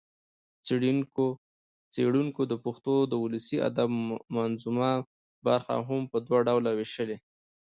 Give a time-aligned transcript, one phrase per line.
[1.93, 3.89] څېړنکو د پښتو د ولسي ادب
[4.35, 4.91] منظومه
[5.45, 7.17] برخه هم په دوه ډوله وېشلې